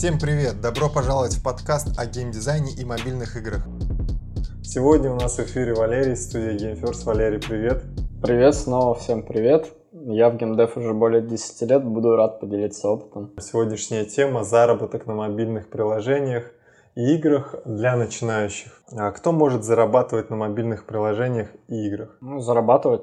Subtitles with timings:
[0.00, 0.62] Всем привет!
[0.62, 3.66] Добро пожаловать в подкаст о геймдизайне и мобильных играх.
[4.62, 7.04] Сегодня у нас в эфире Валерий, студия GameFirst.
[7.04, 7.84] Валерий, привет!
[8.22, 9.70] Привет, снова всем привет!
[9.92, 13.34] Я в геймдев уже более 10 лет, буду рад поделиться опытом.
[13.38, 16.50] Сегодняшняя тема– заработок на мобильных приложениях
[16.94, 18.82] и играх для начинающих.
[18.96, 22.16] А кто может зарабатывать на мобильных приложениях и играх?
[22.22, 23.02] Ну, зарабатывать,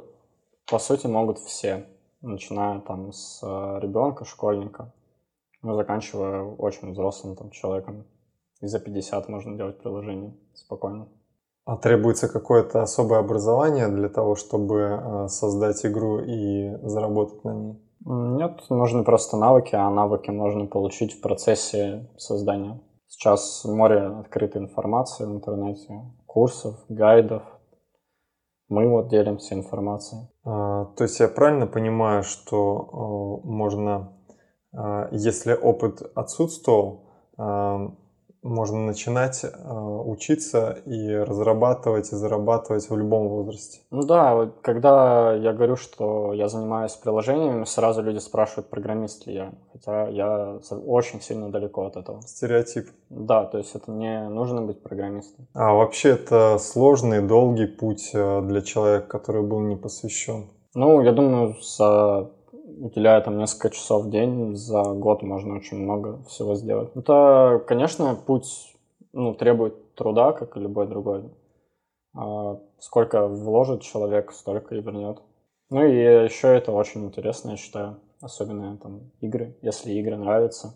[0.66, 1.86] по сути, могут все,
[2.23, 4.91] начиная там с э, ребенка, школьника
[5.61, 8.05] ну, заканчивая очень взрослым там, человеком.
[8.61, 11.07] И за 50 можно делать приложение спокойно.
[11.65, 17.82] А требуется какое-то особое образование для того, чтобы э, создать игру и заработать на ней?
[18.05, 22.79] Нет, нужны просто навыки, а навыки можно получить в процессе создания.
[23.07, 27.43] Сейчас море открытой информации в интернете, курсов, гайдов.
[28.69, 30.21] Мы вот делимся информацией.
[30.46, 34.16] А, то есть я правильно понимаю, что э, можно
[35.11, 37.91] если опыт отсутствовал, а,
[38.43, 43.79] можно начинать а, учиться и разрабатывать и зарабатывать в любом возрасте.
[43.91, 49.53] Ну да, когда я говорю, что я занимаюсь приложениями, сразу люди спрашивают, программист ли я.
[49.73, 52.21] Хотя я очень сильно далеко от этого.
[52.21, 52.89] Стереотип.
[53.09, 55.47] Да, то есть это не нужно быть программистом.
[55.53, 60.45] А вообще это сложный, долгий путь для человека, который был не посвящен?
[60.73, 62.30] Ну, я думаю, за
[62.80, 66.92] уделяя там несколько часов в день, за год можно очень много всего сделать.
[66.95, 68.75] Это, конечно, путь
[69.14, 71.31] ну, требует труда, как и любой другой.
[72.16, 75.22] А сколько вложит человек, столько и вернет.
[75.70, 79.58] Ну и еще это очень интересно, я считаю, особенно там игры.
[79.61, 80.75] Если игры нравятся,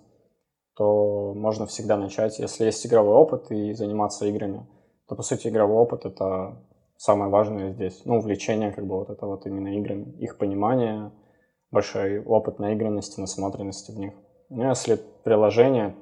[0.75, 2.39] то можно всегда начать.
[2.39, 4.67] Если есть игровой опыт и заниматься играми,
[5.07, 6.57] то, по сути, игровой опыт— это
[6.97, 8.01] самое важное здесь.
[8.05, 11.11] Ну, увлечение, как бы, вот это вот именно играми, их понимание,
[11.71, 14.13] большой опыт наигранности, насмотренности в них.
[14.49, 15.95] Ну, если приложение,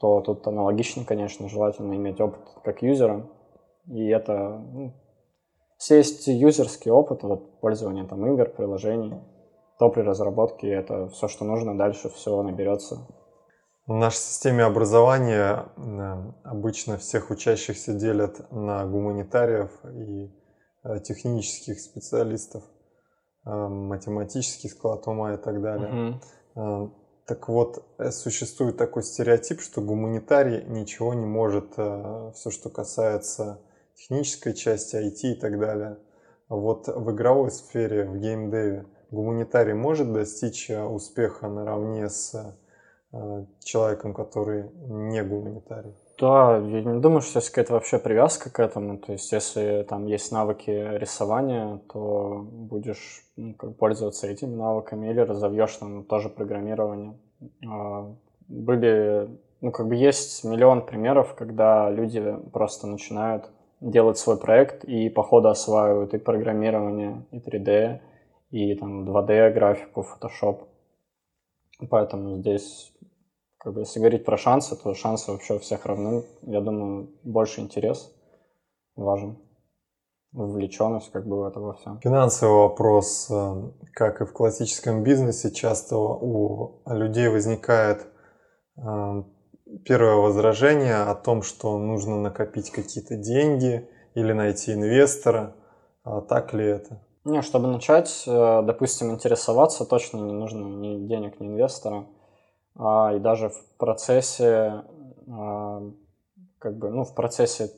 [0.00, 3.26] то тут аналогично, конечно, желательно иметь опыт как юзера.
[3.86, 4.92] И это ну,
[5.78, 9.20] все есть юзерский опыт, вот пользование там игр, приложений,
[9.78, 13.06] то при разработке это все, что нужно, дальше все наберется.
[13.86, 15.66] В нашей системе образования
[16.42, 20.32] обычно всех учащихся делят на гуманитариев и
[20.84, 22.64] э, технических специалистов.
[23.46, 26.18] Э, математический склад ума и так далее.
[26.54, 26.90] Угу.
[27.26, 33.60] Так вот, э, существует такой стереотип, что гуманитарий ничего не может, все, что касается
[33.94, 35.98] технической части, IT и так далее.
[36.48, 42.56] Вот в игровой сфере, в геймдеве, гуманитарий может достичь успеха наравне с
[43.60, 45.94] человеком, который не гуманитарий?
[46.20, 48.98] Да, я не думаю, что есть какая-то вообще привязка к этому.
[48.98, 55.76] То есть, если там есть навыки рисования, то будешь ну, пользоваться этими навыками или разовьешь
[55.76, 57.18] там тоже программирование.
[57.68, 58.14] А,
[58.46, 59.28] были,
[59.60, 63.50] ну, как бы есть миллион примеров, когда люди просто начинают
[63.80, 68.00] делать свой проект и по ходу осваивают и программирование, и 3D,
[68.50, 70.68] и там 2D графику, Photoshop.
[71.90, 72.92] Поэтому здесь
[73.64, 76.22] как бы, если говорить про шансы, то шансы вообще у всех равны.
[76.42, 78.12] Я думаю, больше интерес
[78.94, 79.38] важен.
[80.32, 81.98] Вовлеченность как бы в это во всем.
[82.00, 88.06] Финансовый вопрос, э, как и в классическом бизнесе, часто у людей возникает
[88.76, 89.22] э,
[89.84, 95.54] первое возражение о том, что нужно накопить какие-то деньги или найти инвестора.
[96.02, 97.00] А так ли это?
[97.24, 102.06] Не, чтобы начать, э, допустим, интересоваться, точно не нужно ни денег, ни инвестора
[102.76, 104.84] а, и даже в процессе,
[105.28, 105.82] а,
[106.58, 107.70] как бы, ну, в процессе,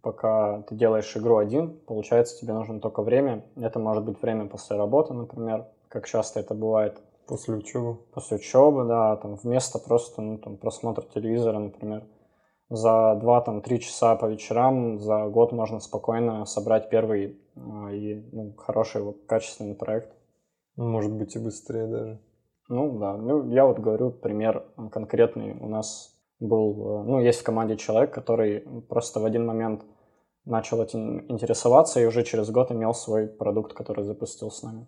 [0.00, 3.44] пока ты делаешь игру один, получается, тебе нужно только время.
[3.56, 7.00] Это может быть время после работы, например, как часто это бывает.
[7.26, 7.96] После учебы?
[8.14, 12.04] После учебы, да, там вместо просто, ну, там, просмотра телевизора, например.
[12.70, 19.14] За 2-3 часа по вечерам за год можно спокойно собрать первый а, и ну, хороший,
[19.26, 20.14] качественный проект.
[20.76, 22.20] Может быть и быстрее даже.
[22.68, 25.56] Ну да, ну я вот говорю пример конкретный.
[25.58, 29.82] У нас был, э, ну есть в команде человек, который просто в один момент
[30.44, 34.86] начал этим интересоваться и уже через год имел свой продукт, который запустил с нами.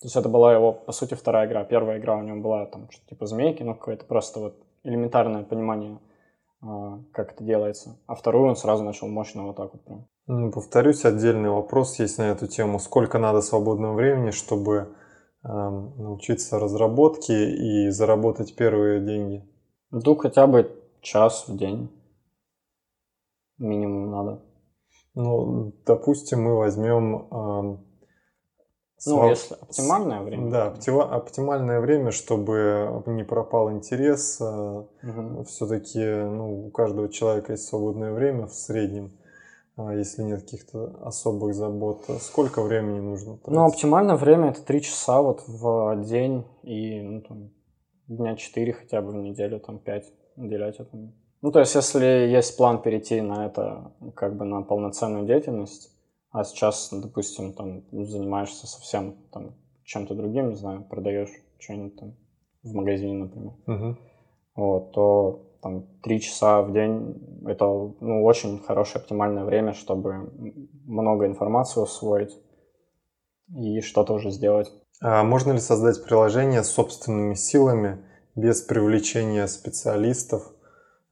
[0.00, 1.64] То есть это была его, по сути, вторая игра.
[1.64, 6.00] Первая игра у него была там что-то типа змейки, ну какое-то просто вот элементарное понимание,
[6.60, 8.00] а, как это делается.
[8.06, 10.00] А вторую он сразу начал мощно вот так вот.
[10.26, 12.80] Ну, повторюсь, отдельный вопрос есть на эту тему.
[12.80, 14.88] Сколько надо свободного времени, чтобы
[15.42, 19.44] научиться разработке и заработать первые деньги?
[19.90, 21.90] Ну, хотя бы час в день
[23.58, 24.42] минимум надо.
[25.14, 27.28] Ну, допустим, мы возьмем
[29.04, 30.50] Ну, Сва- если оптимальное время.
[30.50, 34.40] Да, оптива- оптимальное время, чтобы не пропал интерес.
[34.40, 35.44] Мгм.
[35.44, 39.10] Все-таки ну, у каждого человека есть свободное время в среднем,
[39.76, 42.04] если нет каких-то особых забот.
[42.20, 43.32] Сколько времени нужно?
[43.32, 43.74] Ну, тратить?
[43.74, 47.50] оптимальное время это 3 часа вот в день и ну, там,
[48.06, 51.12] дня 4 хотя бы в неделю, там 5 уделять этому.
[51.40, 55.90] Ну, то есть, если есть план перейти на это как бы на полноценную деятельность,
[56.30, 59.54] а сейчас, допустим, там занимаешься совсем там
[59.84, 62.14] чем-то другим, не знаю, продаешь что-нибудь там
[62.62, 63.98] в магазине, например, Мгм.
[64.54, 70.32] вот, то там 3 часа в день это ну, очень хорошее оптимальное время, чтобы
[70.84, 72.36] много информации усвоить
[73.54, 74.72] и что-то уже сделать.
[75.00, 78.04] А можно ли создать приложение собственными силами
[78.34, 80.42] без привлечения специалистов,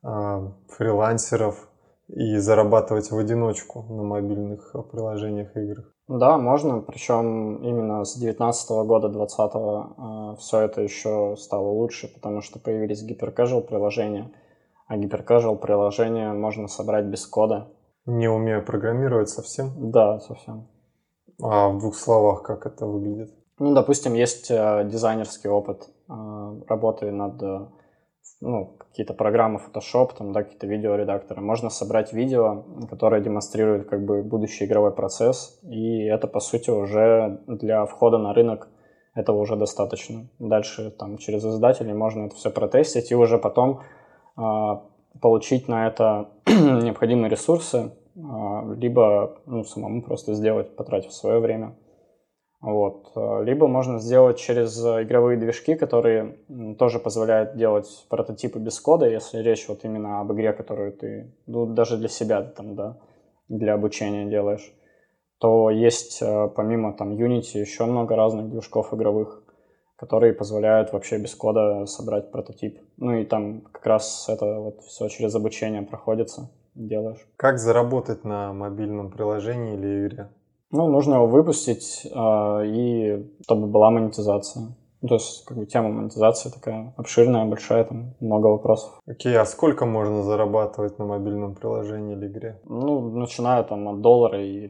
[0.02, 1.68] а, фрилансеров
[2.08, 5.94] и зарабатывать в одиночку на мобильных приложениях и играх?
[6.10, 12.58] Да, можно, причем именно с 19 года, 20 все это еще стало лучше, потому что
[12.58, 14.32] появились гиперкэжуал приложения,
[14.88, 17.68] а гиперкэжуал приложения можно собрать без кода.
[18.06, 19.70] Не умея программировать совсем?
[19.92, 20.66] Да, совсем.
[21.40, 23.32] А в двух словах, как это выглядит?
[23.60, 27.66] Ну, допустим, есть э, дизайнерский опыт э, работы над э,
[28.40, 31.40] ну, какие-то программы Photoshop, там, да, какие-то видеоредакторы.
[31.40, 37.40] Можно собрать видео, которое демонстрирует как бы будущий игровой процесс, и это, по сути, уже
[37.46, 38.68] для входа на рынок
[39.14, 40.28] этого уже достаточно.
[40.38, 43.80] Дальше там через издателей можно это все протестить и уже потом
[44.36, 44.42] э,
[45.20, 48.20] получить на это необходимые ресурсы, э,
[48.76, 51.74] либо ну, самому просто сделать, потратив свое время.
[52.60, 53.12] Вот.
[53.16, 56.38] э, Либо можно сделать через игровые движки, которые
[56.78, 61.66] тоже позволяют делать прототипы без кода, если речь вот именно об игре, которую ты ну,
[61.66, 62.98] даже для себя там, да,
[63.48, 64.72] для обучения делаешь.
[65.38, 69.42] То есть э, помимо там Unity еще много разных движков игровых,
[69.96, 72.78] которые позволяют вообще без кода собрать прототип.
[72.98, 77.26] Ну и там как раз это вот все через обучение проходится, делаешь.
[77.36, 80.28] Как заработать на мобильном приложении или игре?
[80.72, 84.74] Ну, нужно его выпустить, э, и чтобы была монетизация.
[85.02, 89.00] Ну, то есть, как бы тема монетизации такая обширная, большая, там много вопросов.
[89.06, 92.60] Окей, а сколько можно зарабатывать на мобильном приложении или игре?
[92.64, 94.68] Ну, начиная там от доллара и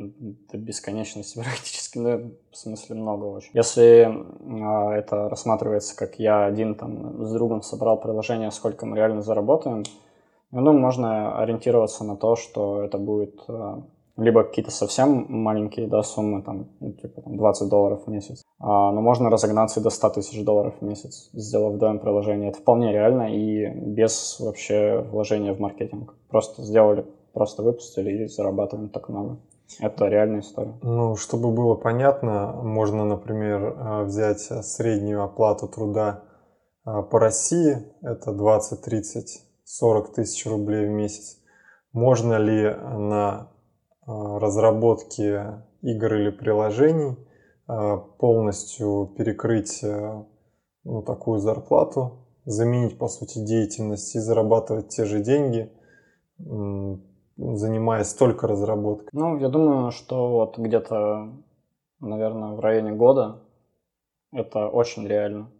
[0.52, 3.50] до бесконечности практически, ну, в смысле много очень.
[3.54, 9.22] Если э, это рассматривается как я один там с другом собрал приложение, сколько мы реально
[9.22, 9.82] заработаем,
[10.52, 13.76] ну, можно ориентироваться на то, что это будет э,
[14.20, 18.92] либо какие-то совсем маленькие да, суммы, там, ну, типа там 20 долларов в месяц, а,
[18.92, 22.50] но можно разогнаться и до 100 тысяч долларов в месяц, сделав вдвоем приложение.
[22.50, 26.14] Это вполне реально и без вообще вложения в маркетинг.
[26.28, 29.38] Просто сделали, просто выпустили и зарабатываем так много.
[29.78, 30.74] Это реальная история.
[30.82, 36.24] Ну, чтобы было понятно, можно, например, э, взять среднюю оплату труда
[36.84, 41.38] э, по России, это 20, 30, 40 тысяч рублей в месяц.
[41.92, 43.48] Можно ли на
[44.06, 47.16] э, разработке игр или приложений
[47.68, 50.24] э, полностью перекрыть э,
[50.84, 55.70] ну, такую зарплату, заменить, по сути, деятельность и зарабатывать те же деньги,
[56.38, 59.10] занимаясь только разработкой?
[59.12, 61.32] Ну, я думаю, что вот где-то,
[62.00, 63.42] наверное, в районе года
[64.32, 65.50] это очень реально.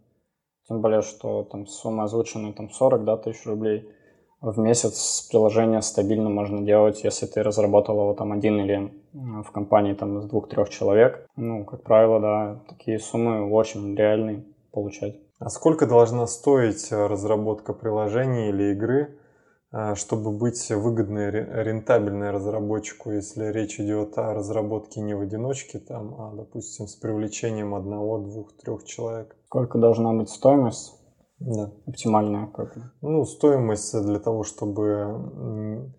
[0.67, 3.89] Тем более, что там сумма озвученная там 40 да, тысяч рублей
[4.41, 9.93] в месяц приложение стабильно можно делать, если ты разработал его там один или в компании
[9.93, 11.27] там из двух-трех человек.
[11.35, 15.15] Ну, как правило, да, такие суммы очень реальные получать.
[15.39, 19.17] А сколько должна стоить э, разработка приложения или игры,
[19.71, 25.79] э, чтобы быть выгодной, ре- рентабельной разработчику, если речь идет о разработке не в одиночке,
[25.79, 29.35] там, а, допустим, с привлечением одного, двух, трех человек?
[29.47, 31.00] Сколько должна быть стоимость
[31.41, 31.71] Да.
[31.87, 32.47] оптимальная?
[32.47, 32.77] Как?
[33.01, 35.91] Ну, стоимость для того, чтобы...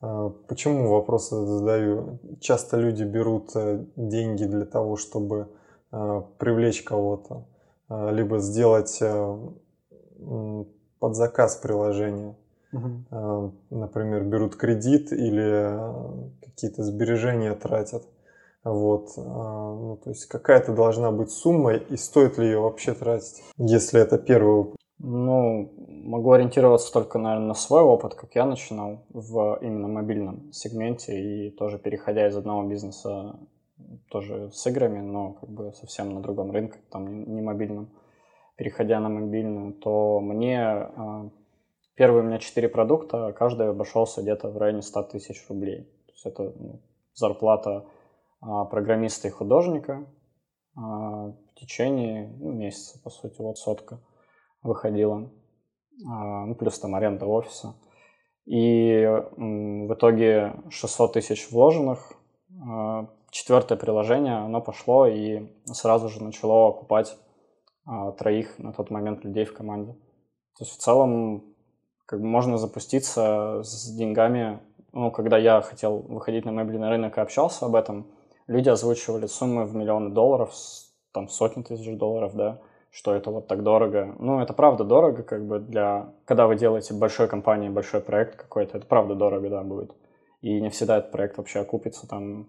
[0.00, 2.18] э, Почему вопрос задаю?
[2.40, 5.48] Часто люди берут э, деньги для того, чтобы
[5.92, 7.46] э, привлечь кого-то,
[7.90, 9.38] э, либо сделать э,
[11.00, 12.36] под заказ приложения.
[12.72, 13.06] Мгм.
[13.10, 18.04] Э, Например, берут кредит или э, какие-то сбережения тратят.
[18.62, 19.10] Вот.
[19.16, 24.16] Ну, то есть какая-то должна быть сумма, и стоит ли ее вообще тратить, если это
[24.16, 24.76] первый опыт.
[24.98, 31.20] Ну, могу ориентироваться только, наверное, на свой опыт, как я начинал в именно мобильном сегменте
[31.20, 33.38] и тоже переходя из одного бизнеса
[34.08, 37.90] тоже с играми, но как бы совсем на другом рынке, там не, мобильном,
[38.56, 41.30] переходя на мобильную, то мне э,
[41.96, 45.84] первые у меня четыре продукта, каждый обошелся где-то в районе 100 тысяч рублей.
[46.06, 46.82] То есть это ну,
[47.14, 47.86] зарплата
[48.40, 50.06] а, программиста и художника,
[50.76, 54.00] а, в течение ну, месяца, по сути, вот сотка
[54.64, 55.30] выходила.
[56.08, 57.76] А, ну, плюс там аренда офиса.
[58.46, 59.06] И
[59.36, 62.14] в итоге 600 тысяч вложенных.
[62.68, 67.16] А, четвертое приложение, оно пошло и сразу же начало окупать
[68.18, 69.92] троих на тот момент людей в команде.
[70.56, 71.54] То есть в целом
[72.06, 74.60] как бы можно запуститься с деньгами.
[74.92, 78.06] Ну, когда я хотел выходить на мобильный рынок и общался об этом,
[78.46, 80.54] люди озвучивали суммы в миллионы долларов,
[81.12, 82.60] там сотни тысяч долларов, да,
[82.94, 84.14] что это вот так дорого.
[84.20, 86.12] Ну, это правда дорого, как бы для...
[86.26, 89.92] Когда вы делаете большой компании, большой проект какой-то, это правда дорого, да, будет.
[90.42, 92.48] И не всегда этот проект вообще окупится там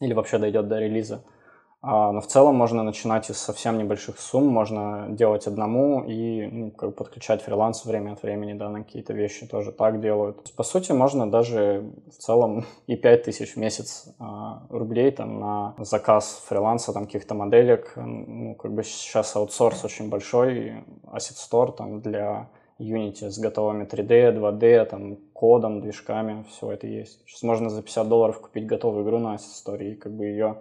[0.00, 1.24] или вообще дойдет до релиза.
[1.86, 6.70] А, но в целом можно начинать из совсем небольших сумм, можно делать одному и ну,
[6.70, 10.54] как бы подключать фриланс время от времени, да, на какие-то вещи тоже так делают.
[10.56, 16.42] По сути, можно даже в целом и 5000 в месяц а, рублей там на заказ
[16.48, 17.92] фриланса, там каких-то моделек.
[17.96, 22.48] Ну, как бы сейчас аутсорс очень большой, Asset Store там для
[22.78, 27.20] Unity с готовыми 3D, 2D, там, кодом, движками, все это есть.
[27.26, 30.56] Сейчас можно за 50 долларов купить готовую игру на Asset Store и как бы ее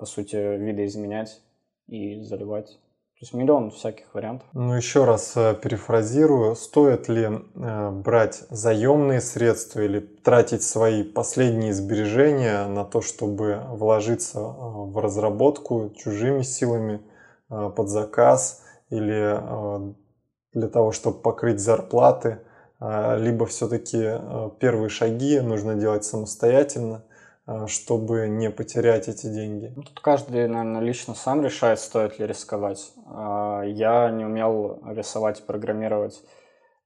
[0.00, 1.42] по сути, видоизменять
[1.86, 2.78] и заливать.
[3.18, 4.48] То есть миллион всяких вариантов.
[4.54, 6.56] Ну, еще раз э, перефразирую.
[6.56, 14.38] Стоит ли э, брать заемные средства или тратить свои последние сбережения на то, чтобы вложиться
[14.38, 17.02] э, в разработку чужими силами
[17.50, 19.42] под заказ или
[20.52, 22.38] для того, чтобы покрыть зарплаты?
[22.78, 24.20] Либо все-таки
[24.60, 27.04] первые шаги нужно делать самостоятельно–
[27.66, 29.72] чтобы не потерять эти деньги?
[29.74, 32.92] Ну, тут каждый, наверное, лично сам решает, стоит ли рисковать.
[33.06, 36.22] А, я не умел рисовать, программировать,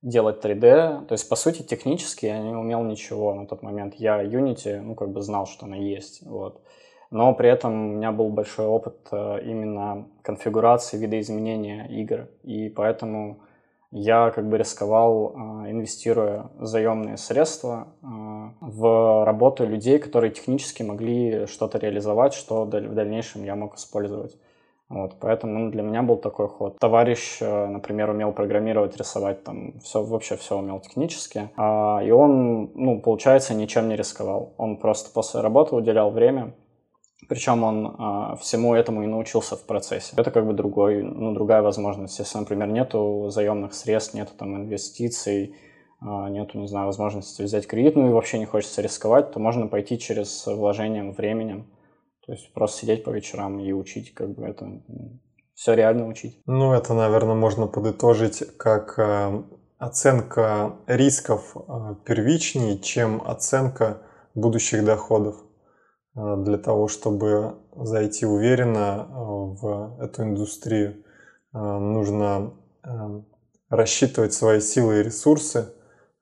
[0.03, 1.07] делать 3D.
[1.07, 3.95] То есть, по сути, технически я не умел ничего на тот момент.
[3.95, 6.23] Я Unity, ну, как бы знал, что она есть.
[6.23, 6.63] Вот.
[7.11, 12.29] Но при этом у меня был большой опыт а, именно конфигурации, видоизменения игр.
[12.43, 13.41] И поэтому
[13.95, 21.47] я как бы рисковал, а, инвестируя заемные средства а, в работу людей, которые технически могли
[21.47, 24.37] что-то реализовать, что в дальнейшем я мог использовать.
[24.89, 26.79] Вот, поэтому ну, для меня был такой ход.
[26.79, 32.71] Товарищ, э, например, умел программировать, рисовать, там все вообще все умел технически, а, и он,
[32.75, 34.53] ну, получается, ничем не рисковал.
[34.59, 36.53] Он просто после работы уделял время
[37.29, 40.15] причем он э, всему этому и научился в процессе.
[40.17, 42.19] Это как бы другой, ну, другая возможность.
[42.19, 45.57] Если, например, нету заемных средств, нету там инвестиций,
[46.01, 49.67] э, нету, не знаю, возможности взять кредит, ну и вообще не хочется рисковать, то можно
[49.67, 51.67] пойти через вложением временем.
[52.27, 54.83] То есть просто сидеть по вечерам и учить, как бы это
[55.55, 56.41] все реально учить.
[56.47, 59.43] Ну, это, наверное, можно подытожить как э,
[59.79, 64.03] оценка рисков э, первичнее, чем оценка
[64.35, 65.37] будущих доходов.
[66.17, 71.05] Э, для того, чтобы зайти уверенно э, в эту индустрию,
[71.53, 72.53] э, нужно
[73.71, 75.73] рассчитывать свои силы и ресурсы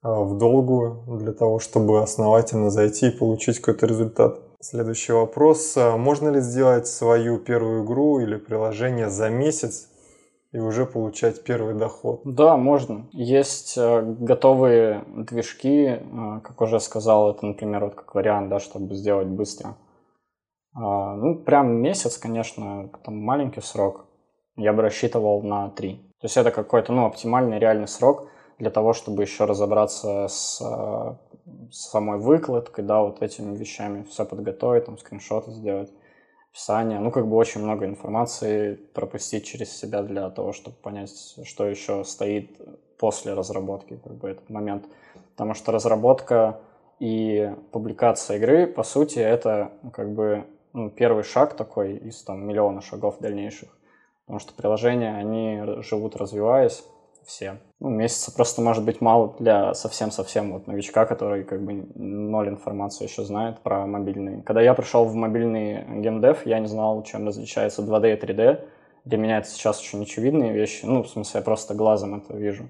[0.00, 4.38] в долгую для того, чтобы основательно зайти и получить какой-то результат.
[4.60, 5.76] Следующий вопрос.
[5.76, 9.88] Можно ли сделать свою первую игру или приложение за месяц
[10.52, 12.20] и уже получать первый доход?
[12.24, 13.08] Да, можно.
[13.12, 16.00] Есть готовые движки,
[16.44, 19.76] как уже сказал, это, например, вот как вариант, да, чтобы сделать быстро.
[20.74, 24.06] А, ну, прям месяц, конечно, там маленький срок.
[24.56, 25.96] Я бы рассчитывал на три.
[26.20, 28.28] То есть это какой-то, ну, оптимальный реальный срок
[28.58, 30.58] для того, чтобы еще разобраться с,
[31.70, 35.90] с самой выкладкой, да, вот этими вещами, все подготовить, там, скриншоты сделать,
[36.52, 36.98] описание.
[36.98, 41.10] Ну, как бы очень много информации пропустить через себя для того, чтобы понять,
[41.44, 42.60] что еще стоит
[42.98, 44.84] после разработки, как бы этот момент.
[45.32, 46.60] Потому что разработка
[47.00, 52.82] и публикация игры, по сути, это как бы ну, первый шаг такой из там миллиона
[52.82, 53.70] шагов дальнейших.
[54.26, 56.84] Потому что приложения, они живут развиваясь
[57.26, 57.58] все.
[57.80, 63.04] Ну, месяца просто может быть мало для совсем-совсем вот новичка, который как бы ноль информации
[63.04, 64.42] еще знает про мобильные.
[64.42, 68.64] Когда я пришел в мобильный геймдев, я не знал, чем различается 2D и 3D.
[69.04, 70.84] Для меня это сейчас очень очевидные вещи.
[70.84, 72.68] Ну, в смысле, я просто глазом это вижу.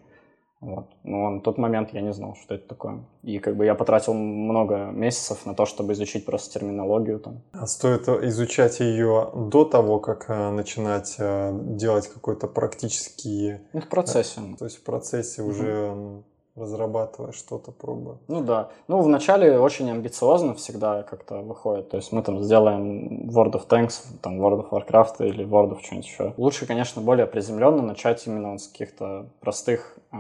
[0.63, 0.87] Вот.
[1.03, 3.01] Но на тот момент я не знал, что это такое.
[3.25, 7.43] И как бы я потратил много месяцев на то, чтобы изучить просто терминологию там.
[7.53, 13.57] А стоит изучать ее до того, как э, начинать э, делать какой-то практический...
[13.73, 14.41] Ну, в процессе.
[14.57, 15.51] То есть в процессе угу.
[15.51, 16.23] уже
[16.55, 18.19] разрабатывая что-то, пробуя.
[18.29, 18.71] Ну да.
[18.89, 21.89] Ну, вначале очень амбициозно всегда как-то выходит.
[21.91, 25.81] То есть мы там сделаем World of Tanks, там World of Warcraft или World of
[25.83, 26.35] что-нибудь еще.
[26.37, 30.17] Лучше, конечно, более приземленно начать именно с каких-то простых э,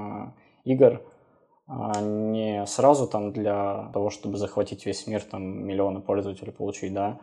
[0.65, 1.03] игр,
[1.67, 7.19] а не сразу там для того, чтобы захватить весь мир, там миллионы пользователей получить, да,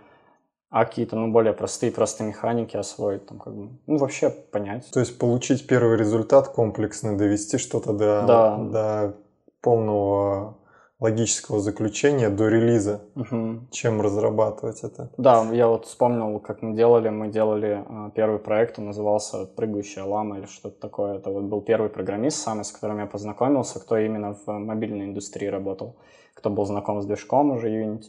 [0.70, 4.90] а какие-то, ну, более простые просто механики освоить, там, как бы, ну, вообще понять.
[4.92, 8.58] То есть получить первый результат комплексно, довести что-то до, Да.
[8.58, 9.16] до
[9.62, 10.58] полного
[11.00, 13.70] логического заключения, до релиза, Мгм.
[13.72, 15.10] чем разрабатывать это.
[15.18, 17.08] Да, я вот вспомнил, как мы делали.
[17.10, 21.16] Мы делали э, первый проект, он назывался «Прыгающая лама» или что-то такое.
[21.18, 25.48] Это вот был первый программист самый, с которым я познакомился, кто именно в мобильной индустрии
[25.48, 25.96] работал,
[26.34, 28.04] кто был знаком с движком уже Unity.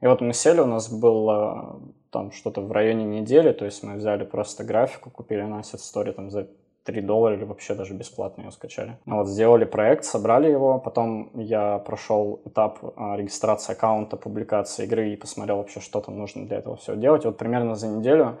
[0.00, 1.78] И вот мы сели, у нас было
[2.10, 6.12] там что-то в районе недели, то есть мы взяли просто графику, купили на Asset Story
[6.12, 6.48] там за
[6.84, 8.98] 3 доллара или вообще даже бесплатно ее скачали.
[9.06, 15.10] Ну Вот, сделали проект, собрали его, потом я прошел этап а, регистрации аккаунта, публикации игры
[15.12, 17.24] и посмотрел вообще, что там нужно для этого все делать.
[17.24, 18.38] И вот примерно за неделю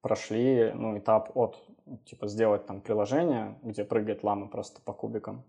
[0.00, 1.58] прошли, ну, этап от,
[2.04, 5.42] типа, сделать там приложение, где прыгает лама просто по кубикам,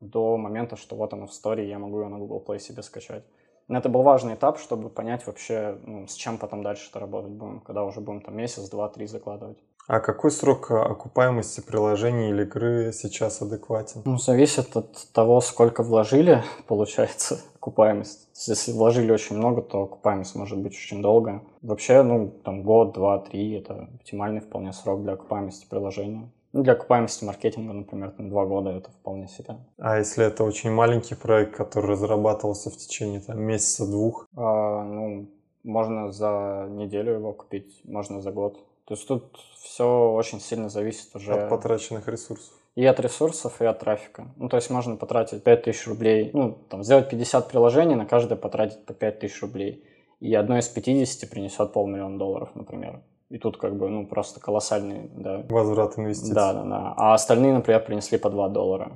[0.00, 3.24] до момента, что вот оно в истории, я могу ее на Google Play себе скачать.
[3.72, 7.32] Но это был важный этап, чтобы понять вообще, ну, с чем потом дальше это работать
[7.32, 9.56] будем, когда уже будем там месяц, два, три закладывать.
[9.88, 14.02] А какой срок а, окупаемости приложения или игры сейчас адекватен?
[14.04, 18.28] Ну, зависит от того, сколько вложили, получается, окупаемость.
[18.46, 21.40] Если вложили очень много, то окупаемость может быть очень долгая.
[21.62, 26.30] Вообще, ну, там год, два, три– это оптимальный вполне срок для окупаемости приложения.
[26.52, 29.56] Ну, для окупаемости маркетинга, например, там два года– это вполне себе.
[29.78, 34.28] А если это очень маленький проект, который разрабатывался в течение там, месяца-двух?
[34.36, 35.28] А, ну,
[35.64, 38.58] можно за неделю его купить, можно за год.
[38.84, 42.52] То есть тут все очень сильно зависит уже От потраченных ресурсов.
[42.74, 44.26] и от ресурсов, и от трафика.
[44.36, 48.84] Ну, то есть можно потратить 5000 рублей, ну, там, сделать 50 приложений, на каждое потратить
[48.84, 49.84] по 5000 рублей.
[50.20, 53.00] И одно из 50 принесет полмиллиона долларов, например.
[53.32, 55.46] И тут как бы, ну, просто колоссальный, да.
[55.48, 56.34] Возврат инвестиций.
[56.34, 56.94] Да, да, да.
[56.98, 58.92] А остальные, например, принесли по 2 доллара.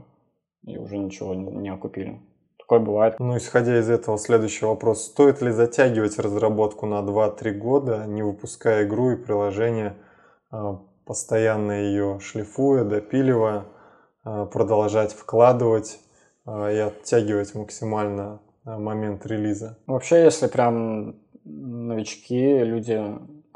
[0.67, 2.21] И уже ничего не, не окупили.
[2.59, 3.19] Такое бывает.
[3.19, 5.07] Ну, исходя из этого, следующий вопрос.
[5.07, 9.97] Стоит ли затягивать разработку на 2-3 года, не выпуская игру и приложение,
[10.51, 13.65] а, постоянно ее шлифуя, допиливая,
[14.23, 15.99] а, продолжать вкладывать
[16.45, 19.79] а, и оттягивать максимально момент релиза?
[19.87, 21.15] Вообще, если прям
[21.47, 23.01] новички, люди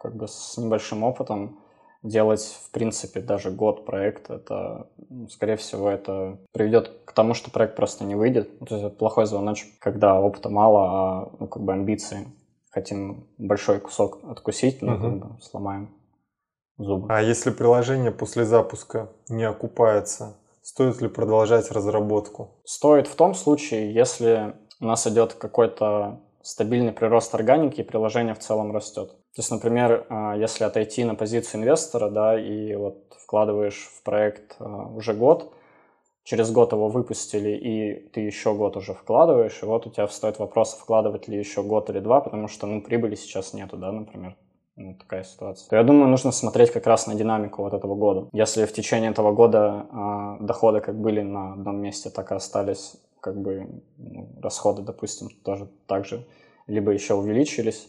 [0.00, 1.58] как бы с небольшим опытом,
[2.02, 7.50] делать, в принципе, даже год проект, это, ну, скорее всего, это приведет к тому, что
[7.50, 8.58] проект просто не выйдет.
[8.60, 12.28] Ну, То есть это плохой звоночек, когда опыта мало, а ну, как бы амбиции.
[12.70, 15.18] Хотим большой кусок откусить, ну, как Мгм.
[15.18, 15.90] бы сломаем
[16.78, 17.08] зубы.
[17.10, 22.60] А если приложение после запуска не окупается, стоит ли продолжать разработку?
[22.64, 28.38] Стоит в том случае, если у нас идет какой-то стабильный прирост органики, и приложение в
[28.38, 29.10] целом растет.
[29.10, 34.56] То есть, например, а, если отойти на позицию инвестора, да, и вот вкладываешь в проект
[34.58, 35.52] а, уже год,
[36.24, 40.38] через год его выпустили, и ты еще год уже вкладываешь, и вот у тебя встает
[40.38, 44.36] вопрос, вкладывать ли еще год или два, потому что, ну, прибыли сейчас нету, да, например.
[44.76, 45.68] Ну, такая ситуация.
[45.68, 48.28] То я думаю, нужно смотреть как раз на динамику вот этого года.
[48.32, 52.96] Если в течение этого года а, доходы как были на одном месте, так и остались,
[53.20, 56.26] как бы ну, расходы, допустим, тоже так же,
[56.66, 57.88] либо еще увеличились,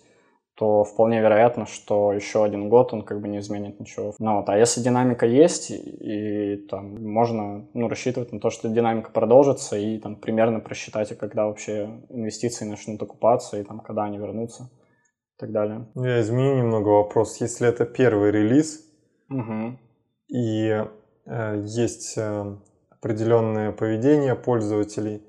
[0.55, 4.13] то вполне вероятно, что еще один год он как бы не изменит ничего.
[4.19, 8.69] Ну, вот, а если динамика есть, и, и там можно ну, рассчитывать на то, что
[8.69, 14.17] динамика продолжится, и там примерно просчитать, когда вообще инвестиции начнут окупаться, и там когда они
[14.17, 15.87] вернутся, и так далее.
[15.95, 17.41] Я изменю немного вопрос.
[17.41, 18.85] Если это первый релиз,
[19.29, 19.79] Мгм.
[20.27, 20.85] и
[21.25, 22.55] э, есть э,
[23.01, 25.23] определенное поведение пользователей,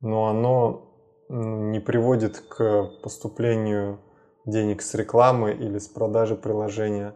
[0.00, 0.88] но оно
[1.28, 4.00] не приводит к поступлению
[4.44, 7.14] денег с рекламы или с продажи приложения.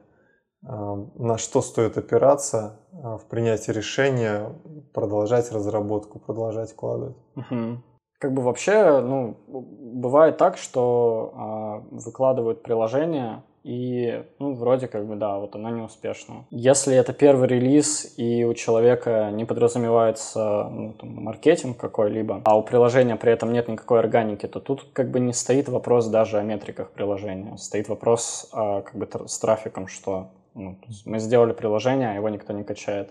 [0.64, 4.52] А, На что стоит опираться а, в принятии решения
[4.94, 7.16] продолжать разработку, продолжать вкладывать?
[7.34, 7.82] Мгм.
[8.18, 15.16] Как бы вообще, ну, бывает так, что а, выкладывают приложение и, ну, вроде как бы,
[15.16, 16.46] да, вот оно не успешно.
[16.50, 22.62] Если это первый релиз и у человека не подразумевается ну, там, маркетинг какой-либо, а у
[22.62, 26.44] приложения при этом нет никакой органики, то тут как бы не стоит вопрос даже о
[26.44, 27.56] метриках приложения.
[27.56, 32.52] Стоит вопрос а, как бы с трафиком, что ну, мы сделали приложение, а его никто
[32.52, 33.10] не качает.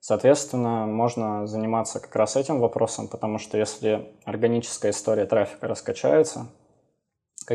[0.00, 6.46] Соответственно, можно заниматься как раз этим вопросом, потому что если органическая история трафика раскачается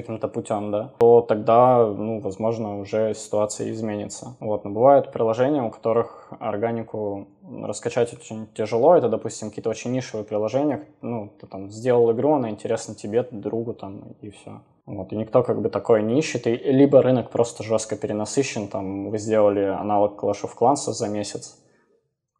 [0.01, 4.35] каким-то путем, да, то тогда, ну, возможно, уже ситуация изменится.
[4.39, 8.95] Вот, но бывают приложения, у которых органику раскачать очень тяжело.
[8.95, 10.85] Это, допустим, какие-то очень нишевые приложения.
[11.01, 14.61] Ну, ты там сделал игру, она интересна тебе, другу там, и все.
[14.85, 19.09] Вот, и никто как бы такое не ищет, и либо рынок просто жестко перенасыщен, там,
[19.09, 21.57] вы сделали аналог Clash of Clans за месяц,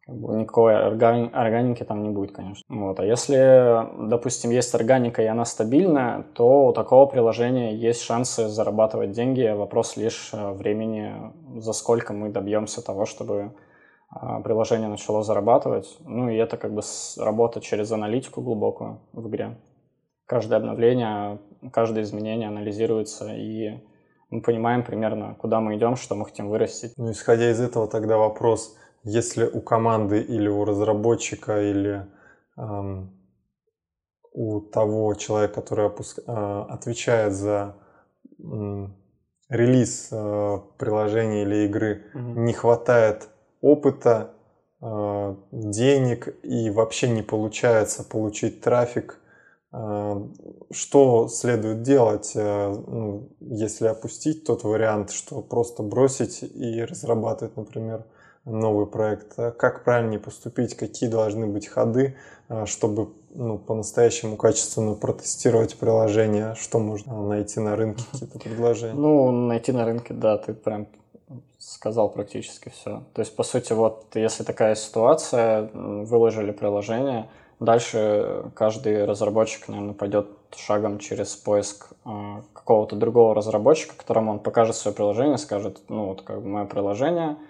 [0.06, 2.62] как бы никакой органи- органики там не будет, конечно.
[2.68, 3.00] Вот.
[3.00, 9.10] А если, допустим, есть органика и она стабильная, то у такого приложения есть шансы зарабатывать
[9.10, 9.52] деньги.
[9.52, 13.52] Вопрос лишь э, времени, за сколько мы добьемся того, чтобы
[14.08, 15.96] а, приложение начало зарабатывать.
[16.04, 16.82] Ну и это как бы
[17.18, 19.58] работа через аналитику глубокую в игре.
[20.26, 21.40] Каждое обновление,
[21.72, 23.80] каждое изменение анализируется, и
[24.30, 26.92] мы понимаем примерно, куда мы идем, что мы хотим вырастить.
[26.96, 32.06] Ну, исходя из этого, тогда вопрос, если у команды или у разработчика, или
[32.58, 33.16] эм,
[34.32, 36.18] у того человека, который опуск...
[36.18, 36.22] э,
[36.68, 37.76] отвечает за
[38.38, 38.86] э,
[39.48, 42.34] релиз э, приложения или игры, mm-hmm.
[42.34, 43.28] не хватает
[43.60, 44.32] опыта,
[44.82, 49.20] э, денег и вообще не получается получить трафик,
[49.72, 50.28] э,
[50.72, 58.04] что следует делать, э, ну, если опустить тот вариант, что просто бросить и разрабатывать, например,
[58.46, 59.34] новый проект?
[59.58, 60.74] Как правильнее поступить?
[60.74, 62.16] Какие должны быть ходы,
[62.64, 66.54] чтобы ну, по-настоящему качественно протестировать приложение?
[66.54, 68.94] Что можно найти на рынке, какие-то предложения?
[68.94, 70.86] Ну, найти на рынке, да, ты прям
[71.58, 73.02] сказал практически все.
[73.12, 77.28] То есть, по сути, вот если такая ситуация, выложили приложение,
[77.58, 82.10] дальше каждый разработчик, наверное, пойдет шагом через поиск э,
[82.52, 87.36] какого-то другого разработчика, которому он покажет свое приложение, скажет, ну вот как бы мое приложение—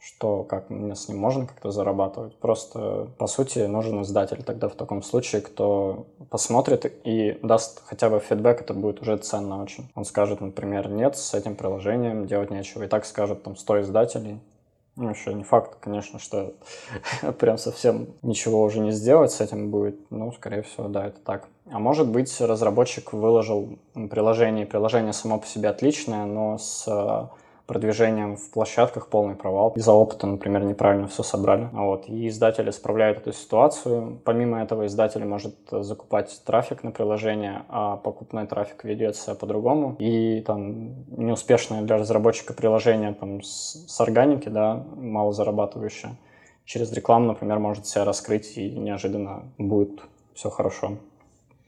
[0.00, 2.36] что как с ним можно как-то зарабатывать.
[2.36, 8.20] Просто, по сути, нужен издатель тогда в таком случае, кто посмотрит и даст хотя бы
[8.20, 9.90] фидбэк, это будет уже ценно очень.
[9.94, 12.84] Он скажет, например, нет, с этим приложением делать нечего.
[12.84, 14.38] И так скажет там 100 издателей.
[14.94, 16.54] Ну, еще не факт, конечно, что
[17.38, 19.98] прям совсем ничего уже не сделать с этим будет.
[20.10, 21.48] Ну, скорее всего, да, это так.
[21.70, 23.78] А может быть, разработчик выложил
[24.10, 27.30] приложение, приложение само по себе отличное, но с
[27.68, 29.74] продвижением в площадках полный провал.
[29.76, 31.68] Из-за опыта, например, неправильно все собрали.
[31.70, 32.08] Вот.
[32.08, 34.20] И издатель исправляет эту ситуацию.
[34.24, 39.96] Помимо этого, издатель может закупать трафик на приложение, а покупной трафик ведется по-другому.
[39.98, 46.12] И там неуспешное для разработчика приложение там, с, с органики, да, мало зарабатывающее,
[46.64, 50.00] через рекламу, например, может себя раскрыть и неожиданно будет
[50.32, 50.92] все хорошо.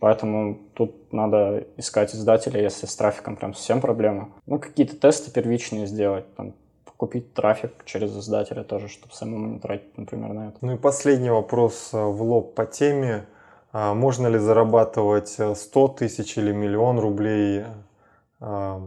[0.00, 4.30] Поэтому тут надо искать издателя, если с трафиком прям совсем проблема.
[4.46, 6.54] Ну, какие-то тесты первичные сделать, там,
[7.00, 10.58] купить трафик через издателя тоже, чтобы самому не тратить, например, на это.
[10.60, 13.26] Ну и последний вопрос э, в лоб по теме.
[13.72, 17.64] А можно ли зарабатывать 100 э, тысяч или миллион рублей
[18.40, 18.80] э,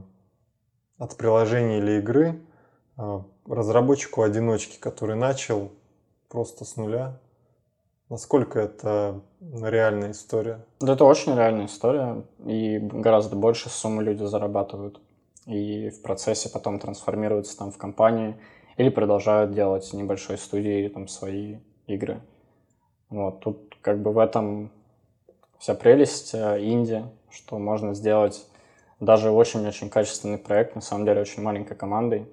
[0.97, 2.39] от приложения или игры
[3.47, 5.71] разработчику-одиночке, который начал
[6.29, 7.19] просто с нуля?
[8.09, 10.65] Насколько это реальная история?
[10.79, 14.99] Да, это очень реальная история, и гораздо больше суммы люди зарабатывают.
[15.45, 18.35] И в процессе потом трансформируются там в компании
[18.77, 22.21] или продолжают делать небольшой студии там свои игры.
[23.09, 24.71] Вот, тут как бы в этом
[25.59, 28.45] вся прелесть э, инди, что можно сделать
[28.99, 32.27] даже очень-очень качественный проект, на самом деле очень маленькой командой.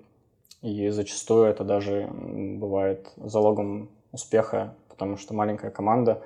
[0.63, 6.21] И зачастую это даже бывает залогом успеха потому что маленькая команда,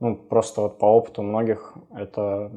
[0.00, 2.50] ну, просто вот по опыту многих это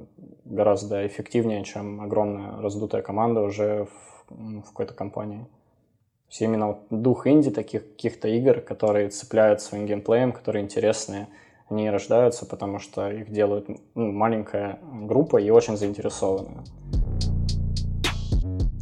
[0.45, 5.39] гораздо эффективнее, чем огромная раздутая команда уже в, ну, в какой-то компании.
[5.39, 11.27] То есть именно вот дух инди, таких каких-то игр, которые цепляют своим геймплеем, которые интересные,
[11.69, 16.63] они рождаются, потому что их делают ну, маленькая группа и очень заинтересованная.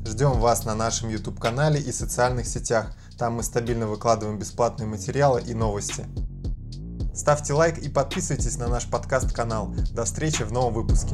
[0.06, 2.95] Ждем вас на нашем YouTube-канале и социальных сетях.
[3.17, 6.06] Там мы стабильно выкладываем бесплатные материалы и новости.
[7.22, 9.72] Ставьте лайк и подписывайтесь на наш подкаст-канал.
[9.94, 11.14] До встречи в новом выпуске.